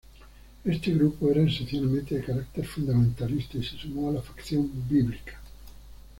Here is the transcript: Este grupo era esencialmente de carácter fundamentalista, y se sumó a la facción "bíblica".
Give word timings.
Este 0.65 0.95
grupo 0.95 1.29
era 1.29 1.41
esencialmente 1.43 2.15
de 2.15 2.23
carácter 2.23 2.65
fundamentalista, 2.65 3.59
y 3.59 3.63
se 3.63 3.77
sumó 3.77 4.09
a 4.09 4.13
la 4.13 4.21
facción 4.23 4.67
"bíblica". 4.89 5.39